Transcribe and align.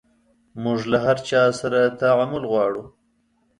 موژ 0.61 0.79
له 0.91 0.97
هر 1.05 1.17
چا 1.29 1.41
سره 1.59 1.79
تعامل 1.99 2.43
غواړو 2.51 2.83